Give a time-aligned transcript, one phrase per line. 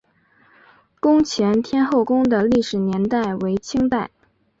[0.99, 4.09] 宫前天后宫的历史年代为清代。